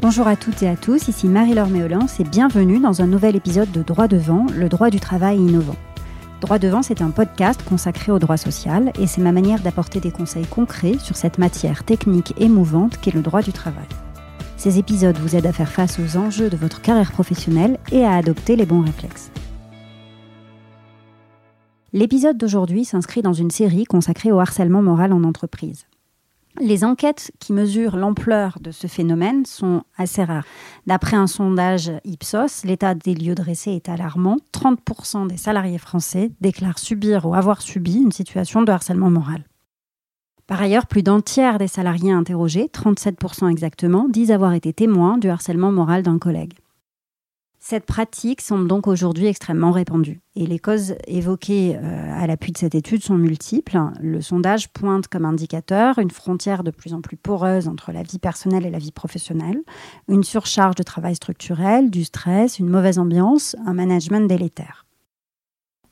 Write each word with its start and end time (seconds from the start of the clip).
Bonjour 0.00 0.28
à 0.28 0.36
toutes 0.36 0.62
et 0.62 0.68
à 0.68 0.76
tous, 0.76 1.08
ici 1.08 1.26
Marie-Laure 1.26 1.70
Méolance 1.70 2.20
et 2.20 2.24
bienvenue 2.24 2.78
dans 2.78 3.02
un 3.02 3.08
nouvel 3.08 3.34
épisode 3.34 3.72
de 3.72 3.82
Droit 3.82 4.06
devant, 4.06 4.46
le 4.54 4.68
droit 4.68 4.90
du 4.90 5.00
travail 5.00 5.38
innovant. 5.38 5.74
Droit 6.40 6.60
devant, 6.60 6.82
c'est 6.82 7.02
un 7.02 7.10
podcast 7.10 7.60
consacré 7.68 8.12
au 8.12 8.20
droit 8.20 8.36
social 8.36 8.92
et 9.00 9.08
c'est 9.08 9.20
ma 9.20 9.32
manière 9.32 9.60
d'apporter 9.60 9.98
des 9.98 10.12
conseils 10.12 10.46
concrets 10.46 10.98
sur 10.98 11.16
cette 11.16 11.38
matière 11.38 11.82
technique 11.82 12.32
et 12.38 12.48
mouvante 12.48 12.96
qu'est 13.00 13.12
le 13.12 13.22
droit 13.22 13.42
du 13.42 13.52
travail. 13.52 13.88
Ces 14.56 14.78
épisodes 14.78 15.18
vous 15.18 15.34
aident 15.34 15.46
à 15.46 15.52
faire 15.52 15.72
face 15.72 15.98
aux 15.98 16.16
enjeux 16.16 16.48
de 16.48 16.56
votre 16.56 16.80
carrière 16.80 17.10
professionnelle 17.10 17.76
et 17.90 18.04
à 18.04 18.14
adopter 18.14 18.54
les 18.54 18.66
bons 18.66 18.82
réflexes. 18.82 19.32
L'épisode 21.92 22.38
d'aujourd'hui 22.38 22.84
s'inscrit 22.84 23.22
dans 23.22 23.32
une 23.32 23.50
série 23.50 23.84
consacrée 23.84 24.30
au 24.30 24.38
harcèlement 24.38 24.80
moral 24.80 25.12
en 25.12 25.24
entreprise. 25.24 25.86
Les 26.60 26.84
enquêtes 26.84 27.30
qui 27.38 27.52
mesurent 27.52 27.96
l'ampleur 27.96 28.58
de 28.60 28.72
ce 28.72 28.88
phénomène 28.88 29.46
sont 29.46 29.82
assez 29.96 30.24
rares. 30.24 30.44
D'après 30.86 31.16
un 31.16 31.28
sondage 31.28 31.92
Ipsos, 32.04 32.64
l'état 32.64 32.94
des 32.94 33.14
lieux 33.14 33.36
dressés 33.36 33.72
est 33.72 33.88
alarmant. 33.88 34.38
30% 34.52 35.28
des 35.28 35.36
salariés 35.36 35.78
français 35.78 36.32
déclarent 36.40 36.80
subir 36.80 37.26
ou 37.26 37.34
avoir 37.34 37.62
subi 37.62 37.96
une 37.96 38.12
situation 38.12 38.62
de 38.62 38.72
harcèlement 38.72 39.10
moral. 39.10 39.44
Par 40.48 40.60
ailleurs, 40.60 40.86
plus 40.86 41.02
d'un 41.02 41.20
tiers 41.20 41.58
des 41.58 41.68
salariés 41.68 42.10
interrogés, 42.10 42.70
37% 42.72 43.50
exactement, 43.50 44.08
disent 44.08 44.32
avoir 44.32 44.54
été 44.54 44.72
témoins 44.72 45.18
du 45.18 45.28
harcèlement 45.28 45.70
moral 45.70 46.02
d'un 46.02 46.18
collègue. 46.18 46.54
Cette 47.70 47.84
pratique 47.84 48.40
semble 48.40 48.66
donc 48.66 48.86
aujourd'hui 48.86 49.26
extrêmement 49.26 49.72
répandue. 49.72 50.22
Et 50.36 50.46
les 50.46 50.58
causes 50.58 50.94
évoquées 51.06 51.76
euh, 51.76 52.14
à 52.18 52.26
l'appui 52.26 52.50
de 52.52 52.56
cette 52.56 52.74
étude 52.74 53.04
sont 53.04 53.18
multiples. 53.18 53.78
Le 54.00 54.22
sondage 54.22 54.72
pointe 54.72 55.06
comme 55.06 55.26
indicateur 55.26 55.98
une 55.98 56.10
frontière 56.10 56.64
de 56.64 56.70
plus 56.70 56.94
en 56.94 57.02
plus 57.02 57.18
poreuse 57.18 57.68
entre 57.68 57.92
la 57.92 58.02
vie 58.02 58.18
personnelle 58.18 58.64
et 58.64 58.70
la 58.70 58.78
vie 58.78 58.90
professionnelle, 58.90 59.60
une 60.08 60.24
surcharge 60.24 60.76
de 60.76 60.82
travail 60.82 61.14
structurel, 61.14 61.90
du 61.90 62.04
stress, 62.04 62.58
une 62.58 62.70
mauvaise 62.70 62.98
ambiance, 62.98 63.54
un 63.66 63.74
management 63.74 64.26
délétère. 64.26 64.87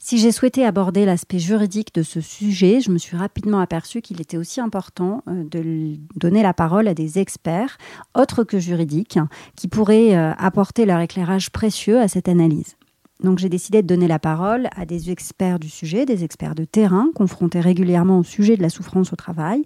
Si 0.09 0.19
j'ai 0.19 0.31
souhaité 0.31 0.65
aborder 0.65 1.05
l'aspect 1.05 1.41
juridique 1.41 1.93
de 1.93 2.05
ce 2.05 2.21
sujet, 2.21 2.81
je 2.81 2.93
me 2.93 2.97
suis 2.97 3.17
rapidement 3.17 3.59
aperçu 3.59 4.01
qu'il 4.03 4.21
était 4.21 4.37
aussi 4.37 4.61
important 4.61 5.25
euh, 5.27 5.43
de 5.43 5.97
donner 6.15 6.45
la 6.45 6.55
parole 6.55 6.87
à 6.87 6.95
des 6.95 7.19
experts, 7.19 7.77
autres 8.17 8.45
que 8.45 8.61
juridiques, 8.61 9.19
qui 9.57 9.67
pourraient 9.67 10.17
euh, 10.17 10.33
apporter 10.39 10.87
leur 10.87 11.01
éclairage 11.01 11.51
précieux 11.51 12.01
à 12.01 12.07
cette 12.07 12.29
analyse. 12.29 12.77
Donc 13.25 13.41
j'ai 13.41 13.49
décidé 13.49 13.83
de 13.83 13.89
donner 13.89 14.07
la 14.07 14.21
parole 14.21 14.69
à 14.77 14.87
des 14.87 15.11
experts 15.11 15.59
du 15.59 15.69
sujet, 15.69 16.07
des 16.07 16.23
experts 16.23 16.55
de 16.55 16.65
terrain, 16.65 17.09
confrontés 17.13 17.59
régulièrement 17.59 18.21
au 18.21 18.23
sujet 18.23 18.57
de 18.57 18.63
la 18.63 18.71
souffrance 18.71 19.13
au 19.13 19.17
travail, 19.17 19.65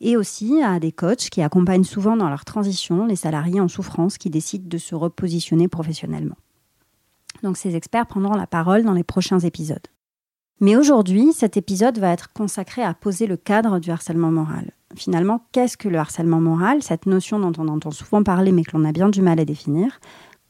et 0.00 0.16
aussi 0.16 0.62
à 0.62 0.80
des 0.80 0.92
coachs 0.92 1.28
qui 1.28 1.42
accompagnent 1.42 1.84
souvent 1.84 2.16
dans 2.16 2.30
leur 2.30 2.46
transition 2.46 3.04
les 3.04 3.16
salariés 3.16 3.60
en 3.60 3.68
souffrance 3.68 4.16
qui 4.16 4.30
décident 4.30 4.66
de 4.66 4.78
se 4.78 4.94
repositionner 4.94 5.68
professionnellement. 5.68 6.36
Donc 7.44 7.58
ces 7.58 7.76
experts 7.76 8.06
prendront 8.06 8.34
la 8.34 8.46
parole 8.46 8.84
dans 8.84 8.94
les 8.94 9.04
prochains 9.04 9.38
épisodes. 9.38 9.86
Mais 10.60 10.76
aujourd'hui, 10.76 11.32
cet 11.34 11.58
épisode 11.58 11.98
va 11.98 12.10
être 12.10 12.32
consacré 12.32 12.82
à 12.82 12.94
poser 12.94 13.26
le 13.26 13.36
cadre 13.36 13.78
du 13.78 13.90
harcèlement 13.90 14.30
moral. 14.30 14.72
Finalement, 14.96 15.44
qu'est-ce 15.52 15.76
que 15.76 15.88
le 15.88 15.98
harcèlement 15.98 16.40
moral? 16.40 16.82
Cette 16.82 17.04
notion 17.04 17.38
dont 17.38 17.52
on 17.58 17.68
entend 17.68 17.90
souvent 17.90 18.22
parler 18.22 18.50
mais 18.50 18.64
que 18.64 18.74
l'on 18.76 18.84
a 18.86 18.92
bien 18.92 19.10
du 19.10 19.20
mal 19.20 19.38
à 19.38 19.44
définir. 19.44 20.00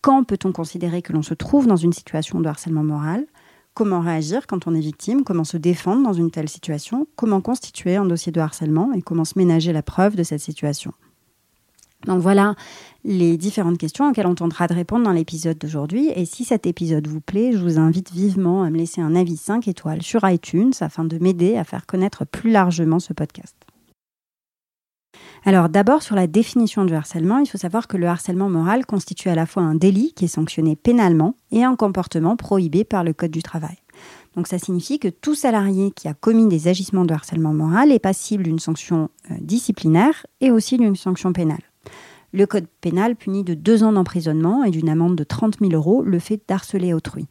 Quand 0.02 0.22
peut-on 0.22 0.52
considérer 0.52 1.02
que 1.02 1.12
l'on 1.12 1.22
se 1.22 1.34
trouve 1.34 1.66
dans 1.66 1.76
une 1.76 1.92
situation 1.92 2.40
de 2.40 2.48
harcèlement 2.48 2.84
moral? 2.84 3.26
Comment 3.72 4.00
réagir 4.00 4.46
quand 4.46 4.68
on 4.68 4.74
est 4.74 4.80
victime? 4.80 5.24
Comment 5.24 5.42
se 5.42 5.56
défendre 5.56 6.04
dans 6.04 6.12
une 6.12 6.30
telle 6.30 6.48
situation? 6.48 7.08
Comment 7.16 7.40
constituer 7.40 7.96
un 7.96 8.04
dossier 8.04 8.30
de 8.30 8.40
harcèlement? 8.40 8.92
Et 8.92 9.02
comment 9.02 9.24
se 9.24 9.36
ménager 9.36 9.72
la 9.72 9.82
preuve 9.82 10.14
de 10.14 10.22
cette 10.22 10.40
situation? 10.40 10.92
Donc 12.06 12.20
voilà 12.20 12.54
les 13.04 13.36
différentes 13.36 13.78
questions 13.78 14.08
auxquelles 14.08 14.26
on 14.26 14.34
tentera 14.34 14.66
de 14.66 14.74
répondre 14.74 15.04
dans 15.04 15.12
l'épisode 15.12 15.58
d'aujourd'hui. 15.58 16.10
Et 16.14 16.24
si 16.24 16.44
cet 16.44 16.66
épisode 16.66 17.06
vous 17.06 17.20
plaît, 17.20 17.52
je 17.52 17.58
vous 17.58 17.78
invite 17.78 18.12
vivement 18.12 18.62
à 18.62 18.70
me 18.70 18.78
laisser 18.78 19.00
un 19.00 19.14
avis 19.14 19.36
5 19.36 19.68
étoiles 19.68 20.02
sur 20.02 20.28
iTunes 20.28 20.72
afin 20.80 21.04
de 21.04 21.18
m'aider 21.18 21.56
à 21.56 21.64
faire 21.64 21.86
connaître 21.86 22.24
plus 22.24 22.50
largement 22.50 22.98
ce 22.98 23.12
podcast. 23.12 23.56
Alors 25.44 25.68
d'abord 25.68 26.02
sur 26.02 26.16
la 26.16 26.26
définition 26.26 26.86
du 26.86 26.94
harcèlement, 26.94 27.38
il 27.38 27.46
faut 27.46 27.58
savoir 27.58 27.86
que 27.86 27.98
le 27.98 28.06
harcèlement 28.06 28.48
moral 28.48 28.86
constitue 28.86 29.28
à 29.28 29.34
la 29.34 29.44
fois 29.44 29.62
un 29.62 29.74
délit 29.74 30.14
qui 30.14 30.24
est 30.24 30.28
sanctionné 30.28 30.74
pénalement 30.74 31.36
et 31.50 31.62
un 31.62 31.76
comportement 31.76 32.36
prohibé 32.36 32.84
par 32.84 33.04
le 33.04 33.12
Code 33.12 33.30
du 33.30 33.42
travail. 33.42 33.76
Donc 34.36 34.48
ça 34.48 34.58
signifie 34.58 34.98
que 34.98 35.08
tout 35.08 35.34
salarié 35.34 35.90
qui 35.90 36.08
a 36.08 36.14
commis 36.14 36.48
des 36.48 36.66
agissements 36.66 37.04
de 37.04 37.12
harcèlement 37.12 37.52
moral 37.52 37.92
est 37.92 37.98
passible 37.98 38.44
d'une 38.44 38.58
sanction 38.58 39.10
euh, 39.30 39.34
disciplinaire 39.40 40.26
et 40.40 40.50
aussi 40.50 40.78
d'une 40.78 40.96
sanction 40.96 41.32
pénale. 41.32 41.62
Le 42.34 42.46
code 42.46 42.66
pénal 42.80 43.14
punit 43.14 43.44
de 43.44 43.54
deux 43.54 43.84
ans 43.84 43.92
d'emprisonnement 43.92 44.64
et 44.64 44.72
d'une 44.72 44.88
amende 44.88 45.14
de 45.14 45.22
30 45.22 45.60
000 45.60 45.70
euros 45.72 46.02
le 46.02 46.18
fait 46.18 46.40
d'harceler 46.48 46.92
autrui. 46.92 47.28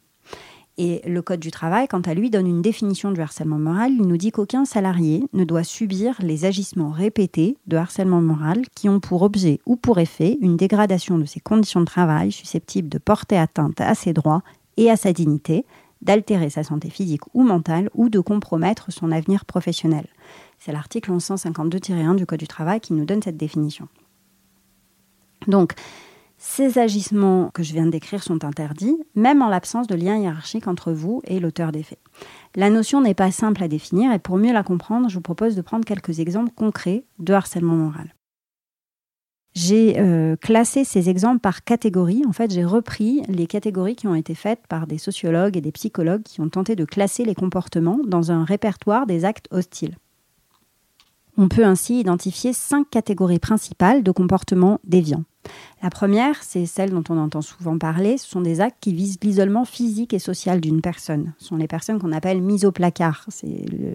Et 0.78 1.02
le 1.06 1.20
Code 1.20 1.40
du 1.40 1.50
travail, 1.50 1.86
quant 1.88 2.00
à 2.00 2.14
lui, 2.14 2.30
donne 2.30 2.46
une 2.46 2.62
définition 2.62 3.12
du 3.12 3.20
harcèlement 3.20 3.58
moral. 3.58 3.92
Il 3.92 4.06
nous 4.06 4.16
dit 4.16 4.32
qu'aucun 4.32 4.64
salarié 4.64 5.28
ne 5.34 5.44
doit 5.44 5.62
subir 5.62 6.16
les 6.20 6.46
agissements 6.46 6.90
répétés 6.90 7.58
de 7.66 7.76
harcèlement 7.76 8.22
moral 8.22 8.62
qui 8.74 8.88
ont 8.88 8.98
pour 8.98 9.20
objet 9.20 9.60
ou 9.66 9.76
pour 9.76 9.98
effet 9.98 10.38
une 10.40 10.56
dégradation 10.56 11.18
de 11.18 11.26
ses 11.26 11.38
conditions 11.38 11.80
de 11.80 11.84
travail 11.84 12.32
susceptibles 12.32 12.88
de 12.88 12.96
porter 12.96 13.36
atteinte 13.36 13.82
à 13.82 13.94
ses 13.94 14.14
droits 14.14 14.42
et 14.78 14.90
à 14.90 14.96
sa 14.96 15.12
dignité, 15.12 15.66
d'altérer 16.00 16.48
sa 16.48 16.62
santé 16.62 16.88
physique 16.88 17.24
ou 17.34 17.42
mentale 17.42 17.90
ou 17.92 18.08
de 18.08 18.20
compromettre 18.20 18.90
son 18.90 19.12
avenir 19.12 19.44
professionnel. 19.44 20.06
C'est 20.58 20.72
l'article 20.72 21.12
1152-1 21.12 22.16
du 22.16 22.24
Code 22.24 22.40
du 22.40 22.48
travail 22.48 22.80
qui 22.80 22.94
nous 22.94 23.04
donne 23.04 23.20
cette 23.20 23.36
définition. 23.36 23.86
Donc, 25.48 25.74
ces 26.36 26.78
agissements 26.78 27.50
que 27.54 27.62
je 27.62 27.72
viens 27.72 27.86
de 27.86 27.90
décrire 27.90 28.22
sont 28.22 28.44
interdits, 28.44 28.98
même 29.14 29.40
en 29.40 29.48
l'absence 29.48 29.86
de 29.86 29.94
lien 29.94 30.16
hiérarchique 30.16 30.66
entre 30.66 30.92
vous 30.92 31.22
et 31.24 31.40
l'auteur 31.40 31.72
des 31.72 31.82
faits. 31.82 32.00
La 32.54 32.70
notion 32.70 33.00
n'est 33.00 33.14
pas 33.14 33.30
simple 33.30 33.62
à 33.62 33.68
définir 33.68 34.12
et 34.12 34.18
pour 34.18 34.36
mieux 34.36 34.52
la 34.52 34.62
comprendre, 34.62 35.08
je 35.08 35.14
vous 35.14 35.22
propose 35.22 35.56
de 35.56 35.62
prendre 35.62 35.86
quelques 35.86 36.20
exemples 36.20 36.52
concrets 36.54 37.04
de 37.18 37.32
harcèlement 37.32 37.74
moral. 37.74 38.14
J'ai 39.54 40.00
euh, 40.00 40.34
classé 40.36 40.82
ces 40.82 41.08
exemples 41.08 41.38
par 41.38 41.62
catégorie. 41.62 42.24
En 42.26 42.32
fait, 42.32 42.52
j'ai 42.52 42.64
repris 42.64 43.22
les 43.28 43.46
catégories 43.46 43.94
qui 43.94 44.08
ont 44.08 44.16
été 44.16 44.34
faites 44.34 44.66
par 44.68 44.88
des 44.88 44.98
sociologues 44.98 45.56
et 45.56 45.60
des 45.60 45.70
psychologues 45.70 46.24
qui 46.24 46.40
ont 46.40 46.48
tenté 46.48 46.74
de 46.74 46.84
classer 46.84 47.24
les 47.24 47.36
comportements 47.36 48.00
dans 48.04 48.32
un 48.32 48.44
répertoire 48.44 49.06
des 49.06 49.24
actes 49.24 49.46
hostiles. 49.52 49.96
On 51.36 51.48
peut 51.48 51.64
ainsi 51.64 52.00
identifier 52.00 52.52
cinq 52.52 52.88
catégories 52.90 53.40
principales 53.40 54.02
de 54.02 54.10
comportements 54.12 54.80
déviants. 54.84 55.24
La 55.82 55.90
première, 55.90 56.42
c'est 56.42 56.64
celle 56.64 56.90
dont 56.90 57.04
on 57.10 57.18
entend 57.18 57.42
souvent 57.42 57.76
parler, 57.76 58.16
ce 58.16 58.26
sont 58.26 58.40
des 58.40 58.60
actes 58.60 58.78
qui 58.80 58.94
visent 58.94 59.18
l'isolement 59.22 59.64
physique 59.64 60.14
et 60.14 60.18
social 60.18 60.60
d'une 60.60 60.80
personne. 60.80 61.34
Ce 61.38 61.46
sont 61.46 61.56
les 61.56 61.66
personnes 61.66 61.98
qu'on 61.98 62.12
appelle 62.12 62.40
mises 62.40 62.64
au 62.64 62.72
placard. 62.72 63.26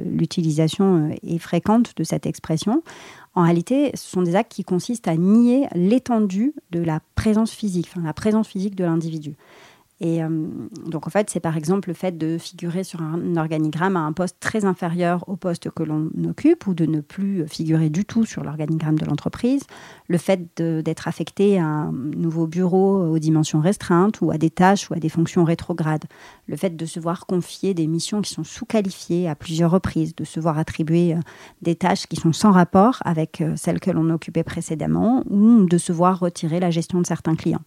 L'utilisation 0.05 1.09
euh, 1.09 1.15
est 1.23 1.39
fréquente 1.39 1.93
de 1.95 2.03
cette 2.03 2.25
expression. 2.25 2.83
En 3.33 3.43
réalité, 3.43 3.91
ce 3.95 4.09
sont 4.09 4.21
des 4.21 4.35
actes 4.35 4.51
qui 4.51 4.63
consistent 4.63 5.07
à 5.07 5.15
nier 5.15 5.67
l'étendue 5.73 6.53
de 6.71 6.81
la 6.81 6.99
présence 7.15 7.51
physique, 7.51 7.89
la 8.03 8.13
présence 8.13 8.47
physique 8.47 8.75
de 8.75 8.83
l'individu. 8.83 9.35
Et 10.01 10.23
euh, 10.23 10.29
donc, 10.85 11.07
en 11.07 11.09
fait, 11.09 11.29
c'est 11.29 11.39
par 11.39 11.57
exemple 11.57 11.89
le 11.89 11.93
fait 11.93 12.17
de 12.17 12.37
figurer 12.37 12.83
sur 12.83 13.01
un 13.01 13.35
organigramme 13.35 13.97
à 13.97 13.99
un 13.99 14.13
poste 14.13 14.37
très 14.39 14.63
inférieur 14.63 15.27
au 15.27 15.35
poste 15.35 15.69
que 15.71 15.83
l'on 15.83 16.09
occupe 16.27 16.67
ou 16.67 16.73
de 16.73 16.85
ne 16.85 17.01
plus 17.01 17.45
figurer 17.47 17.89
du 17.89 18.05
tout 18.05 18.25
sur 18.25 18.43
l'organigramme 18.43 18.97
de 18.97 19.05
l'entreprise, 19.05 19.63
le 20.07 20.17
fait 20.17 20.61
d'être 20.61 21.07
affecté 21.07 21.59
à 21.59 21.65
un 21.65 21.91
nouveau 21.91 22.47
bureau 22.47 23.09
aux 23.09 23.19
dimensions 23.19 23.59
restreintes 23.59 24.21
ou 24.21 24.31
à 24.31 24.37
des 24.37 24.49
tâches 24.49 24.89
ou 24.89 24.93
à 24.93 24.99
des 24.99 25.09
fonctions 25.09 25.43
rétrogrades, 25.43 26.05
le 26.47 26.55
fait 26.55 26.75
de 26.75 26.85
se 26.85 26.99
voir 26.99 27.25
confier 27.25 27.73
des 27.73 27.87
missions 27.87 28.21
qui 28.21 28.33
sont 28.33 28.43
sous-qualifiées 28.43 29.27
à 29.27 29.35
plusieurs 29.35 29.71
reprises, 29.71 30.15
de 30.15 30.23
se 30.23 30.39
voir 30.39 30.57
attribuer 30.57 31.13
euh, 31.13 31.19
des 31.61 31.75
tâches 31.75 32.07
qui 32.07 32.15
sont 32.15 32.33
sans 32.33 32.51
rapport 32.51 32.99
avec 33.03 33.41
euh, 33.41 33.53
celles 33.55 33.79
que 33.79 33.91
l'on 33.91 34.09
occupait 34.09 34.43
précédemment 34.43 35.23
ou 35.29 35.65
de 35.65 35.77
se 35.77 35.91
voir 35.91 36.19
retirer 36.19 36.59
la 36.59 36.71
gestion 36.71 37.01
de 37.01 37.05
certains 37.05 37.35
clients. 37.35 37.61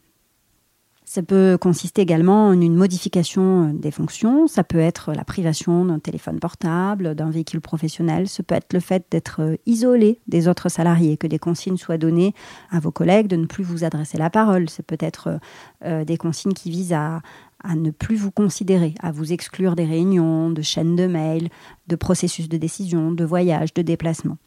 Ça 1.15 1.23
peut 1.23 1.59
consister 1.61 2.01
également 2.01 2.47
en 2.47 2.59
une 2.59 2.75
modification 2.75 3.69
euh, 3.69 3.73
des 3.75 3.91
fonctions. 3.91 4.47
Ça 4.47 4.65
peut 4.65 4.79
être 4.79 5.13
la 5.13 5.25
privation 5.25 5.85
d'un 5.85 5.99
téléphone 5.99 6.41
portable, 6.41 7.15
d'un 7.15 7.29
véhicule 7.29 7.61
professionnel. 7.61 8.31
Ça 8.31 8.43
peut 8.43 8.55
être 8.55 8.73
le 8.73 8.81
fait 8.81 9.05
d'être 9.11 9.43
euh, 9.43 9.57
isolé 9.67 10.21
des 10.27 10.49
autres 10.49 10.71
salariés, 10.71 11.19
que 11.19 11.27
des 11.27 11.39
consignes 11.39 11.77
soient 11.77 11.99
données 11.99 12.33
à 12.71 12.81
vos 12.81 12.93
collègues 12.93 13.27
de 13.27 13.37
ne 13.37 13.45
plus 13.45 13.63
vous 13.63 13.85
adresser 13.85 14.17
la 14.17 14.31
parole. 14.31 14.71
Ça 14.71 14.83
peut 14.83 14.97
être 15.01 15.39
euh, 15.85 16.07
des 16.07 16.17
consignes 16.17 16.55
qui 16.55 16.71
visent 16.71 16.95
à, 16.95 17.21
à 17.65 17.77
ne 17.77 17.91
plus 17.91 18.17
vous 18.17 18.31
considérer, 18.31 18.95
à 19.01 19.13
vous 19.13 19.33
exclure 19.33 19.77
des 19.77 19.85
réunions, 19.85 20.51
de 20.51 20.63
chaînes 20.63 20.97
de 20.97 21.07
mails, 21.07 21.49
de 21.87 21.97
processus 21.97 22.49
de 22.49 22.57
décision, 22.57 23.13
de 23.13 23.25
voyages, 23.25 23.75
de 23.75 23.83
déplacements. 23.83 24.39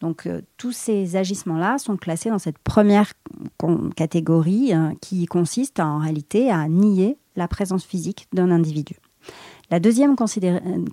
Donc 0.00 0.26
euh, 0.26 0.42
tous 0.56 0.72
ces 0.72 1.16
agissements-là 1.16 1.78
sont 1.78 1.96
classés 1.96 2.30
dans 2.30 2.38
cette 2.38 2.58
première 2.58 3.12
catégorie 3.96 4.72
hein, 4.72 4.94
qui 5.00 5.26
consiste 5.26 5.80
en 5.80 5.98
réalité 5.98 6.50
à 6.50 6.68
nier 6.68 7.18
la 7.36 7.48
présence 7.48 7.84
physique 7.84 8.26
d'un 8.32 8.50
individu. 8.50 8.96
La 9.70 9.80
deuxième 9.80 10.16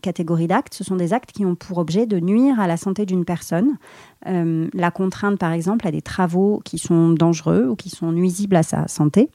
catégorie 0.01 0.47
d'actes, 0.47 0.73
ce 0.73 0.85
sont 0.85 0.95
des 0.95 1.11
actes 1.11 1.33
qui 1.33 1.45
ont 1.45 1.55
pour 1.55 1.79
objet 1.79 2.05
de 2.05 2.17
nuire 2.19 2.61
à 2.61 2.67
la 2.67 2.77
santé 2.77 3.05
d'une 3.05 3.25
personne. 3.25 3.77
Euh, 4.25 4.69
la 4.73 4.89
contrainte, 4.89 5.37
par 5.37 5.51
exemple, 5.51 5.85
à 5.85 5.91
des 5.91 6.01
travaux 6.01 6.61
qui 6.63 6.77
sont 6.77 7.09
dangereux 7.09 7.67
ou 7.67 7.75
qui 7.75 7.89
sont 7.89 8.13
nuisibles 8.13 8.55
à 8.55 8.63
sa 8.63 8.87
santé 8.87 9.29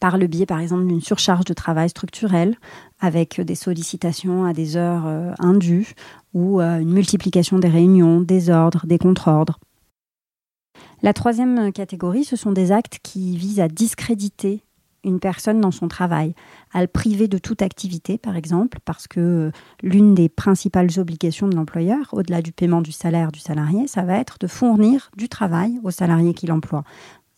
par 0.00 0.18
le 0.18 0.26
biais, 0.26 0.46
par 0.46 0.60
exemple, 0.60 0.86
d'une 0.86 1.00
surcharge 1.00 1.44
de 1.44 1.54
travail 1.54 1.88
structurelle, 1.88 2.56
avec 3.00 3.40
des 3.40 3.54
sollicitations 3.54 4.44
à 4.44 4.52
des 4.52 4.76
heures 4.76 5.06
euh, 5.06 5.32
indues, 5.38 5.94
ou 6.34 6.60
euh, 6.60 6.78
une 6.78 6.92
multiplication 6.92 7.58
des 7.58 7.68
réunions, 7.68 8.20
des 8.20 8.50
ordres, 8.50 8.86
des 8.86 8.98
contre-ordres. 8.98 9.58
La 11.02 11.12
troisième 11.12 11.72
catégorie, 11.72 12.24
ce 12.24 12.36
sont 12.36 12.52
des 12.52 12.72
actes 12.72 12.98
qui 13.02 13.36
visent 13.36 13.60
à 13.60 13.68
discréditer 13.68 14.62
une 15.04 15.20
personne 15.20 15.60
dans 15.60 15.70
son 15.70 15.88
travail, 15.88 16.34
à 16.72 16.80
le 16.80 16.86
priver 16.86 17.28
de 17.28 17.38
toute 17.38 17.62
activité, 17.62 18.18
par 18.18 18.36
exemple, 18.36 18.78
parce 18.84 19.06
que 19.06 19.52
l'une 19.82 20.14
des 20.14 20.28
principales 20.28 20.90
obligations 20.98 21.48
de 21.48 21.54
l'employeur, 21.54 22.08
au-delà 22.12 22.42
du 22.42 22.52
paiement 22.52 22.82
du 22.82 22.92
salaire 22.92 23.32
du 23.32 23.40
salarié, 23.40 23.86
ça 23.86 24.02
va 24.02 24.18
être 24.18 24.38
de 24.40 24.46
fournir 24.46 25.10
du 25.16 25.28
travail 25.28 25.78
au 25.82 25.90
salarié 25.90 26.34
qui 26.34 26.46
l'emploie. 26.46 26.84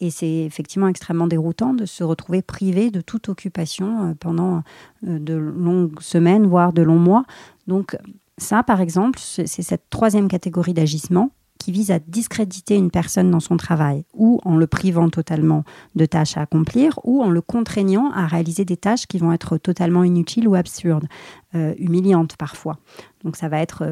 Et 0.01 0.11
c'est 0.11 0.45
effectivement 0.45 0.89
extrêmement 0.89 1.27
déroutant 1.27 1.75
de 1.75 1.85
se 1.85 2.03
retrouver 2.03 2.41
privé 2.43 2.91
de 2.91 3.01
toute 3.01 3.29
occupation 3.29 4.11
euh, 4.11 4.15
pendant 4.19 4.63
euh, 5.07 5.19
de 5.19 5.35
longues 5.35 6.01
semaines, 6.01 6.47
voire 6.47 6.73
de 6.73 6.83
longs 6.83 6.99
mois. 6.99 7.25
Donc 7.67 7.97
ça, 8.39 8.63
par 8.63 8.81
exemple, 8.81 9.19
c'est 9.19 9.47
cette 9.47 9.91
troisième 9.91 10.29
catégorie 10.29 10.73
d'agissement 10.73 11.31
qui 11.59 11.73
vise 11.73 11.91
à 11.91 11.99
discréditer 11.99 12.75
une 12.75 12.91
personne 12.91 13.31
dans 13.31 13.41
son 13.41 13.59
travail, 13.59 14.05
ou 14.15 14.41
en 14.47 14.57
le 14.57 14.67
privant 14.67 15.11
totalement 15.11 15.65
de 15.95 16.07
tâches 16.07 16.39
à 16.39 16.41
accomplir, 16.41 16.99
ou 17.05 17.23
en 17.23 17.29
le 17.29 17.43
contraignant 17.43 18.11
à 18.13 18.27
réaliser 18.27 18.65
des 18.65 18.79
tâches 18.79 19.07
qui 19.07 19.19
vont 19.19 19.31
être 19.31 19.59
totalement 19.59 20.03
inutiles 20.03 20.49
ou 20.49 20.55
absurdes, 20.55 21.07
euh, 21.55 21.75
humiliantes 21.77 22.37
parfois. 22.39 22.79
Donc 23.25 23.37
ça 23.37 23.51
va 23.51 23.61
être 23.61 23.83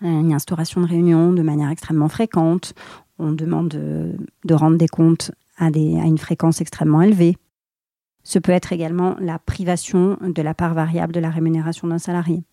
une 0.00 0.32
instauration 0.32 0.80
de 0.80 0.86
réunions 0.86 1.32
de 1.32 1.42
manière 1.42 1.70
extrêmement 1.70 2.08
fréquente, 2.08 2.74
on 3.18 3.32
demande 3.32 3.68
de, 3.68 4.54
rendre 4.54 4.76
des 4.76 4.88
comptes 4.88 5.32
à, 5.58 5.68
une 5.68 6.18
fréquence 6.18 6.60
extrêmement 6.60 7.02
élevée. 7.02 7.36
Ce 8.24 8.38
peut 8.38 8.52
être 8.52 8.72
également 8.72 9.16
la 9.18 9.38
privation 9.38 10.16
de 10.22 10.42
la 10.42 10.54
part 10.54 10.74
variable 10.74 11.12
de 11.12 11.20
la 11.20 11.30
rémunération 11.30 11.88
d'un 11.88 11.98
salarié. 11.98 12.44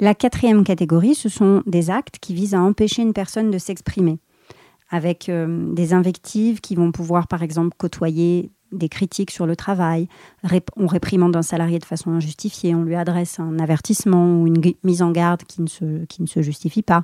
La 0.00 0.14
quatrième 0.14 0.64
catégorie, 0.64 1.14
ce 1.14 1.28
sont 1.28 1.62
des 1.66 1.90
actes 1.90 2.18
qui 2.20 2.34
visent 2.34 2.54
à 2.54 2.60
empêcher 2.60 3.02
une 3.02 3.12
personne 3.12 3.50
de 3.50 3.58
s'exprimer, 3.58 4.18
avec 4.88 5.28
euh, 5.28 5.72
des 5.74 5.92
invectives 5.92 6.60
qui 6.60 6.74
vont 6.74 6.90
pouvoir, 6.90 7.28
par 7.28 7.42
exemple, 7.42 7.76
côtoyer 7.76 8.50
des 8.72 8.88
critiques 8.88 9.32
sur 9.32 9.46
le 9.46 9.56
travail, 9.56 10.06
on 10.76 10.86
réprimande 10.86 11.34
un 11.34 11.42
salarié 11.42 11.80
de 11.80 11.84
façon 11.84 12.12
injustifiée, 12.12 12.74
on 12.74 12.84
lui 12.84 12.94
adresse 12.94 13.40
un 13.40 13.58
avertissement 13.58 14.40
ou 14.40 14.46
une 14.46 14.60
mise 14.84 15.02
en 15.02 15.10
garde 15.10 15.42
qui 15.42 15.60
ne 15.60 15.66
se 16.26 16.42
justifie 16.42 16.82
pas. 16.82 17.02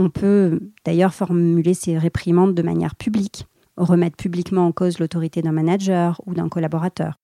On 0.00 0.08
peut 0.08 0.60
d'ailleurs 0.86 1.12
formuler 1.12 1.74
ces 1.74 1.98
réprimandes 1.98 2.54
de 2.54 2.62
manière 2.62 2.94
publique, 2.94 3.46
remettre 3.76 4.16
publiquement 4.16 4.66
en 4.66 4.72
cause 4.72 4.98
l'autorité 4.98 5.42
d'un 5.42 5.52
manager 5.52 6.22
ou 6.24 6.32
d'un 6.32 6.48
collaborateur. 6.48 7.20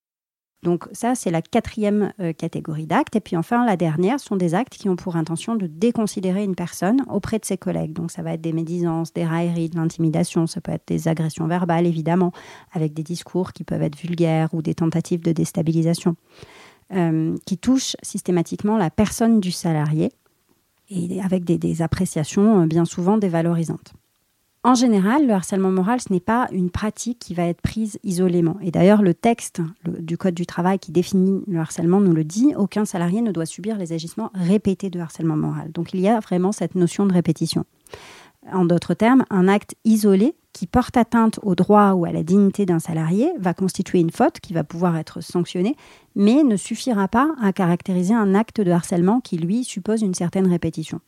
Donc 0.63 0.87
ça, 0.93 1.15
c'est 1.15 1.31
la 1.31 1.41
quatrième 1.41 2.13
euh, 2.21 2.35
catégorie 2.35 2.87
d'actes. 2.87 3.17
Et 3.17 3.21
puis 3.21 3.35
enfin, 3.35 3.65
la 3.65 3.79
dernière 3.79 4.21
sont 4.21 4.37
des 4.37 4.55
actes 4.55 4.75
qui 4.75 4.91
ont 4.91 4.97
pour 4.97 5.17
intention 5.17 5.55
de 5.55 5.67
déconsidérer 5.67 6.45
une 6.45 6.55
personne 6.55 7.03
auprès 7.09 7.39
de 7.39 7.47
ses 7.47 7.57
collègues. 7.57 7.95
Donc 7.95 8.11
ça 8.11 8.21
va 8.21 8.35
être 8.35 8.43
des 8.43 8.53
médisances, 8.53 9.11
des 9.15 9.25
railleries, 9.25 9.71
de 9.71 9.77
l'intimidation, 9.77 10.47
ça 10.47 10.61
peut 10.61 10.73
être 10.73 10.87
des 10.87 11.09
agressions 11.09 11.47
verbales, 11.47 11.87
évidemment, 11.87 12.33
avec 12.73 12.93
des 12.93 13.03
discours 13.03 13.55
qui 13.55 13.65
peuvent 13.65 13.83
être 13.83 13.97
vulgaires 13.97 14.53
ou 14.53 14.61
des 14.61 14.75
tentatives 14.75 15.23
de 15.23 15.33
déstabilisation, 15.33 16.15
euh, 16.93 17.35
qui 17.47 17.57
touchent 17.57 17.97
systématiquement 18.03 18.77
la 18.77 18.91
personne 18.91 19.41
du 19.41 19.51
salarié 19.51 20.13
et 20.89 21.21
avec 21.23 21.45
des 21.45 21.83
appréciations 21.83 22.63
euh, 22.63 22.67
bien 22.67 22.85
souvent 22.85 23.19
dévalorisantes. 23.19 23.95
En 24.67 24.75
général, 24.75 25.29
le 25.29 25.33
harcèlement 25.33 25.71
moral, 25.71 26.01
ce 26.01 26.13
n'est 26.13 26.19
pas 26.19 26.49
une 26.51 26.71
pratique 26.71 27.21
qui 27.21 27.35
va 27.35 27.45
être 27.45 27.61
prise 27.61 28.01
isolément. 28.03 28.57
Et 28.61 28.73
d'ailleurs, 28.73 29.01
le 29.01 29.15
texte 29.15 29.63
du 29.85 30.19
Code 30.19 30.35
du 30.35 30.45
travail 30.45 30.81
qui 30.81 30.91
définit 30.91 31.45
le 31.47 31.61
harcèlement 31.61 32.01
nous 32.01 32.13
le 32.13 32.25
dit, 32.25 32.53
aucun 32.57 32.85
salarié 32.85 33.23
ne 33.23 33.31
doit 33.31 33.47
subir 33.47 33.79
les 33.79 33.93
agissements 33.93 34.33
répétés 34.35 34.91
de 34.91 34.99
harcèlement 34.99 35.37
moral. 35.37 35.71
Donc 35.71 35.95
il 35.95 36.01
y 36.01 36.09
a 36.09 36.19
vraiment 36.19 36.51
cette 36.51 36.75
notion 36.75 37.07
de 37.07 37.13
répétition. 37.13 37.65
En 38.53 38.65
d'autres 38.65 38.95
termes, 38.95 39.25
un 39.31 39.47
acte 39.47 39.77
isolé 39.85 40.35
qui 40.57 40.67
porte 40.67 40.97
atteinte 40.97 41.39
au 41.43 41.55
droit 41.55 41.93
ou 41.93 42.07
à 42.07 42.13
la 42.13 42.23
dignité 42.23 42.65
d'un 42.65 42.79
salarié 42.79 43.31
va 43.39 43.53
constituer 43.53 44.01
une 44.01 44.11
faute 44.11 44.41
qui 44.41 44.55
va 44.55 44.65
pouvoir 44.65 44.97
être 44.97 45.21
sanctionnée, 45.21 45.77
mais 46.15 46.45
ne 46.45 46.57
suffira 46.57 47.09
pas 47.09 47.35
à 47.43 47.53
caractériser 47.53 48.15
un 48.15 48.35
acte 48.35 48.63
de 48.63 48.71
harcèlement 48.71 49.21
qui, 49.21 49.37
lui, 49.37 49.65
suppose 49.65 50.01
une 50.01 50.15
certaine 50.15 50.47
répétition. 50.47 51.01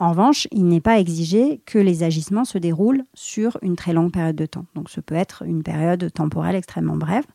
En 0.00 0.10
revanche, 0.10 0.48
il 0.50 0.66
n'est 0.66 0.80
pas 0.80 0.98
exigé 0.98 1.62
que 1.66 1.78
les 1.78 2.02
agissements 2.02 2.44
se 2.44 2.58
déroulent 2.58 3.04
sur 3.14 3.58
une 3.62 3.76
très 3.76 3.92
longue 3.92 4.10
période 4.10 4.34
de 4.34 4.46
temps. 4.46 4.66
Donc 4.74 4.90
ce 4.90 5.00
peut 5.00 5.14
être 5.14 5.44
une 5.46 5.62
période 5.62 6.12
temporelle 6.12 6.56
extrêmement 6.56 6.96
brève. 6.96 7.26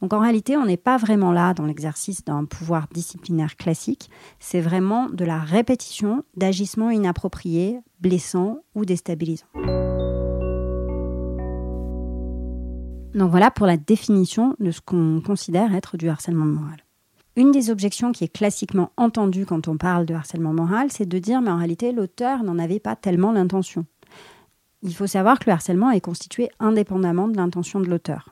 Donc 0.00 0.12
en 0.12 0.18
réalité, 0.18 0.56
on 0.56 0.66
n'est 0.66 0.76
pas 0.76 0.96
vraiment 0.96 1.30
là 1.30 1.54
dans 1.54 1.64
l'exercice 1.64 2.24
d'un 2.24 2.44
pouvoir 2.44 2.88
disciplinaire 2.92 3.54
classique, 3.54 4.10
c'est 4.40 4.60
vraiment 4.60 5.08
de 5.08 5.24
la 5.24 5.38
répétition 5.38 6.24
d'agissements 6.36 6.90
inappropriés, 6.90 7.78
blessants 8.00 8.64
ou 8.74 8.84
déstabilisants. 8.84 9.46
Donc 13.14 13.30
voilà 13.30 13.50
pour 13.50 13.66
la 13.66 13.76
définition 13.76 14.56
de 14.58 14.70
ce 14.70 14.80
qu'on 14.80 15.20
considère 15.24 15.74
être 15.74 15.96
du 15.98 16.08
harcèlement 16.08 16.46
moral. 16.46 16.78
Une 17.36 17.50
des 17.50 17.70
objections 17.70 18.12
qui 18.12 18.24
est 18.24 18.32
classiquement 18.32 18.90
entendue 18.96 19.46
quand 19.46 19.68
on 19.68 19.76
parle 19.76 20.06
de 20.06 20.14
harcèlement 20.14 20.52
moral, 20.52 20.90
c'est 20.90 21.08
de 21.08 21.18
dire 21.18 21.42
mais 21.42 21.50
en 21.50 21.58
réalité 21.58 21.92
l'auteur 21.92 22.42
n'en 22.42 22.58
avait 22.58 22.80
pas 22.80 22.96
tellement 22.96 23.32
l'intention. 23.32 23.84
Il 24.82 24.94
faut 24.94 25.06
savoir 25.06 25.38
que 25.38 25.44
le 25.46 25.52
harcèlement 25.52 25.90
est 25.90 26.00
constitué 26.00 26.50
indépendamment 26.58 27.28
de 27.28 27.36
l'intention 27.36 27.80
de 27.80 27.86
l'auteur. 27.86 28.30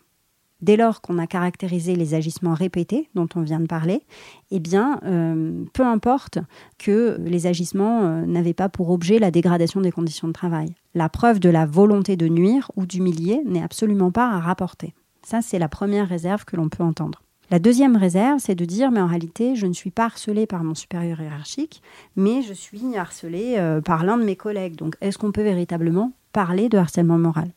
Dès 0.63 0.77
lors 0.77 1.01
qu'on 1.01 1.19
a 1.19 1.27
caractérisé 1.27 1.95
les 1.95 2.13
agissements 2.15 2.55
répétés 2.55 3.09
dont 3.15 3.29
on 3.35 3.41
vient 3.41 3.61
de 3.61 3.67
parler, 3.67 4.03
eh 4.51 4.61
bien, 4.61 5.01
euh, 5.05 5.65
peu 5.73 5.85
importe 5.85 6.39
que 6.79 7.19
les 7.25 7.47
agissements 7.47 8.03
euh, 8.03 8.27
n'avaient 8.27 8.53
pas 8.53 8.69
pour 8.69 8.91
objet 8.91 9.19
la 9.19 9.31
dégradation 9.31 9.81
des 9.81 9.93
conditions 9.93 10.29
de 10.29 10.35
travail. 10.35 10.75
La 10.95 11.09
preuve 11.09 11.39
de 11.39 11.49
la 11.49 11.67
volonté 11.67 12.17
de 12.17 12.27
nuire 12.27 12.71
ou 12.75 12.85
d'humilier 12.85 13.43
n'est 13.45 13.63
absolument 13.63 14.11
pas 14.11 14.29
à 14.29 14.41
rapporter. 14.41 14.93
Ça, 15.23 15.41
c'est 15.41 15.61
la 15.61 15.69
première 15.69 16.09
réserve 16.09 16.45
que 16.45 16.57
l'on 16.57 16.69
peut 16.69 16.83
entendre. 16.83 17.23
La 17.51 17.61
deuxième 17.61 17.97
réserve, 17.97 18.41
c'est 18.41 18.57
de 18.57 18.65
dire, 18.65 18.91
mais 18.91 19.01
en 19.01 19.07
réalité, 19.07 19.55
je 19.55 19.67
ne 19.67 19.73
suis 19.73 19.91
pas 19.91 20.07
harcelée 20.07 20.47
par 20.47 20.65
mon 20.65 20.75
supérieur 20.75 21.21
hiérarchique, 21.21 21.81
mais 22.17 22.43
je 22.43 22.53
suis 22.53 22.97
harcelée 22.97 23.55
euh, 23.59 23.81
par 23.81 24.05
l'un 24.05 24.19
de 24.19 24.25
mes 24.25 24.35
collègues. 24.35 24.77
Donc, 24.77 24.97
est-ce 25.01 25.17
qu'on 25.17 25.31
peut 25.31 25.43
véritablement 25.43 26.13
parler 26.33 26.69
de 26.69 26.79
harcèlement 26.79 27.19
moral? 27.19 27.53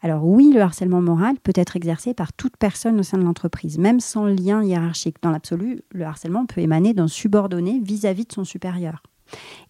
Alors 0.00 0.26
oui, 0.26 0.50
le 0.52 0.60
harcèlement 0.60 1.00
moral 1.00 1.36
peut 1.42 1.52
être 1.54 1.76
exercé 1.76 2.12
par 2.14 2.32
toute 2.32 2.56
personne 2.56 2.98
au 2.98 3.02
sein 3.02 3.18
de 3.18 3.22
l'entreprise, 3.22 3.78
même 3.78 4.00
sans 4.00 4.24
lien 4.24 4.62
hiérarchique. 4.62 5.16
Dans 5.22 5.30
l'absolu, 5.30 5.82
le 5.92 6.04
harcèlement 6.04 6.44
peut 6.46 6.60
émaner 6.60 6.92
d'un 6.92 7.06
subordonné 7.06 7.80
vis-à-vis 7.82 8.24
de 8.24 8.32
son 8.32 8.44
supérieur. 8.44 9.02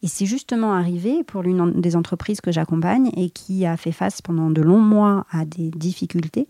Et 0.02 0.08
c'est 0.08 0.26
justement 0.26 0.72
arrivé 0.72 1.22
pour 1.24 1.42
l'une 1.42 1.80
des 1.80 1.96
entreprises 1.96 2.40
que 2.40 2.52
j'accompagne 2.52 3.10
et 3.16 3.30
qui 3.30 3.66
a 3.66 3.76
fait 3.76 3.92
face 3.92 4.22
pendant 4.22 4.50
de 4.50 4.62
longs 4.62 4.80
mois 4.80 5.26
à 5.30 5.44
des 5.44 5.70
difficultés. 5.70 6.48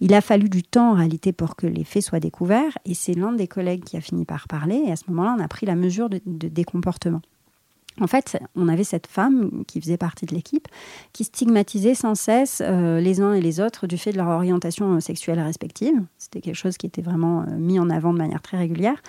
Il 0.00 0.14
a 0.14 0.20
fallu 0.20 0.48
du 0.48 0.62
temps 0.62 0.92
en 0.92 0.94
réalité 0.94 1.32
pour 1.32 1.56
que 1.56 1.66
les 1.66 1.84
faits 1.84 2.02
soient 2.02 2.20
découverts 2.20 2.78
et 2.84 2.94
c'est 2.94 3.14
l'un 3.14 3.32
des 3.32 3.48
collègues 3.48 3.84
qui 3.84 3.96
a 3.96 4.00
fini 4.00 4.24
par 4.24 4.48
parler 4.48 4.82
et 4.86 4.92
à 4.92 4.96
ce 4.96 5.04
moment-là 5.08 5.34
on 5.38 5.42
a 5.42 5.48
pris 5.48 5.66
la 5.66 5.74
mesure 5.74 6.08
de, 6.08 6.20
des 6.24 6.64
comportements. 6.64 7.22
En 8.00 8.06
fait, 8.06 8.38
on 8.54 8.68
avait 8.68 8.84
cette 8.84 9.06
femme 9.06 9.64
qui 9.66 9.80
faisait 9.80 9.96
partie 9.96 10.26
de 10.26 10.34
l'équipe 10.34 10.68
qui 11.14 11.24
stigmatisait 11.24 11.94
sans 11.94 12.14
cesse 12.14 12.62
euh, 12.64 13.00
les 13.00 13.22
uns 13.22 13.32
et 13.32 13.40
les 13.40 13.58
autres 13.58 13.86
du 13.86 13.96
fait 13.96 14.12
de 14.12 14.18
leur 14.18 14.28
orientation 14.28 15.00
sexuelle 15.00 15.40
respective. 15.40 15.94
C'était 16.18 16.42
quelque 16.42 16.56
chose 16.56 16.76
qui 16.76 16.86
était 16.86 17.00
vraiment 17.00 17.42
euh, 17.42 17.56
mis 17.56 17.78
en 17.78 17.88
avant 17.88 18.12
de 18.12 18.18
manière 18.18 18.42
très 18.42 18.58
régulière, 18.58 19.02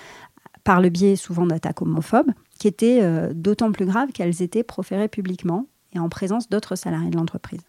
par 0.64 0.82
le 0.82 0.90
biais 0.90 1.16
souvent 1.16 1.46
d'attaques 1.46 1.82
homophobes, 1.82 2.32
qui 2.58 2.68
étaient 2.68 3.00
euh, 3.02 3.32
d'autant 3.34 3.72
plus 3.72 3.86
graves 3.86 4.12
qu'elles 4.12 4.42
étaient 4.42 4.64
proférées 4.64 5.08
publiquement 5.08 5.68
et 5.94 6.00
en 6.00 6.10
présence 6.10 6.50
d'autres 6.50 6.76
salariés 6.76 7.10
de 7.10 7.18
l'entreprise. 7.18 7.62